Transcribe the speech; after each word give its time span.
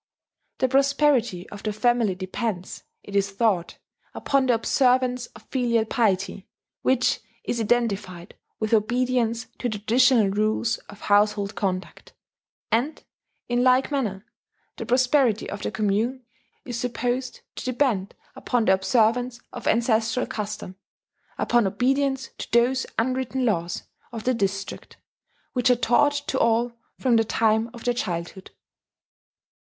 The 0.57 0.67
prosperity 0.67 1.47
of 1.51 1.61
the 1.61 1.71
family 1.71 2.15
depends, 2.15 2.85
it 3.03 3.15
is 3.15 3.29
thought, 3.29 3.77
upon 4.15 4.47
the 4.47 4.55
observance 4.55 5.27
of 5.35 5.43
filial 5.51 5.85
piety, 5.85 6.47
which 6.81 7.19
is 7.43 7.61
identified 7.61 8.33
with 8.59 8.73
obedience 8.73 9.45
to 9.59 9.69
the 9.69 9.77
traditional 9.77 10.29
rules 10.29 10.77
of 10.89 11.01
household 11.01 11.53
conduct; 11.53 12.13
and, 12.71 13.03
in 13.47 13.63
like 13.63 13.91
manner, 13.91 14.25
the 14.77 14.87
prosperity 14.87 15.47
of 15.51 15.61
the 15.61 15.69
commune 15.69 16.25
is 16.65 16.79
supposed 16.79 17.41
to 17.57 17.63
depend 17.65 18.15
upon 18.35 18.65
the 18.65 18.73
observance 18.73 19.39
of 19.53 19.67
ancestral 19.67 20.25
custom, 20.25 20.77
upon 21.37 21.67
obedience 21.67 22.29
to 22.39 22.49
those 22.51 22.87
unwritten 22.97 23.45
laws 23.45 23.83
of 24.11 24.23
the 24.23 24.33
district, 24.33 24.97
which 25.53 25.69
are 25.69 25.75
taught 25.75 26.13
to 26.13 26.39
all 26.39 26.71
from 26.97 27.17
the 27.17 27.23
time 27.23 27.69
of 27.71 27.83
their 27.83 27.93
childhood. 27.93 28.49